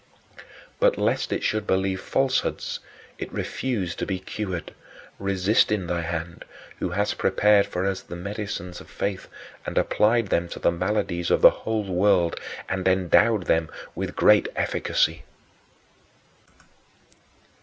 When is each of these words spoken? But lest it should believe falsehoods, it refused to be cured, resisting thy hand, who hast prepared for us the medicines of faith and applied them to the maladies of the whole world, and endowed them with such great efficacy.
But 0.79 0.97
lest 0.97 1.31
it 1.31 1.43
should 1.43 1.67
believe 1.67 2.01
falsehoods, 2.01 2.79
it 3.19 3.31
refused 3.31 3.99
to 3.99 4.07
be 4.07 4.17
cured, 4.17 4.73
resisting 5.19 5.85
thy 5.85 6.01
hand, 6.01 6.43
who 6.79 6.89
hast 6.89 7.19
prepared 7.19 7.67
for 7.67 7.85
us 7.85 8.01
the 8.01 8.15
medicines 8.15 8.81
of 8.81 8.89
faith 8.89 9.27
and 9.63 9.77
applied 9.77 10.29
them 10.29 10.47
to 10.49 10.57
the 10.59 10.71
maladies 10.71 11.29
of 11.29 11.43
the 11.43 11.51
whole 11.51 11.83
world, 11.83 12.39
and 12.67 12.87
endowed 12.87 13.43
them 13.45 13.69
with 13.93 14.09
such 14.09 14.15
great 14.15 14.47
efficacy. 14.55 15.23